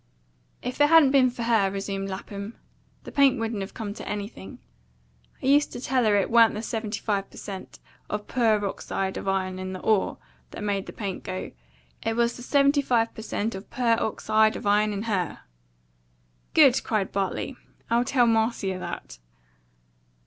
"If 0.63 0.81
it 0.81 0.89
hadn't 0.89 1.11
been 1.11 1.29
for 1.29 1.43
her," 1.43 1.69
resumed 1.69 2.09
Lapham, 2.09 2.55
"the 3.03 3.11
paint 3.11 3.37
wouldn't 3.37 3.61
have 3.61 3.75
come 3.75 3.93
to 3.93 4.09
anything. 4.09 4.57
I 5.43 5.45
used 5.45 5.71
to 5.73 5.79
tell 5.79 6.05
her 6.05 6.15
it 6.15 6.31
wa'n't 6.31 6.55
the 6.55 6.63
seventy 6.63 6.99
five 6.99 7.29
per 7.29 7.37
cent. 7.37 7.77
of 8.09 8.25
purr 8.25 8.65
ox 8.65 8.91
eyed 8.91 9.15
of 9.17 9.27
iron 9.27 9.59
in 9.59 9.73
the 9.73 9.79
ORE 9.81 10.17
that 10.49 10.63
made 10.63 10.87
that 10.87 10.97
paint 10.97 11.23
go; 11.23 11.51
it 12.01 12.15
was 12.15 12.35
the 12.35 12.41
seventy 12.41 12.81
five 12.81 13.13
per 13.13 13.21
cent. 13.21 13.53
of 13.53 13.69
purr 13.69 13.95
ox 13.99 14.27
eyed 14.27 14.55
of 14.55 14.65
iron 14.65 14.91
in 14.91 15.03
HER." 15.03 15.41
"Good!" 16.55 16.83
cried 16.83 17.11
Bartley. 17.11 17.55
"I'll 17.91 18.03
tell 18.03 18.25
Marcia 18.25 18.79
that." 18.79 19.19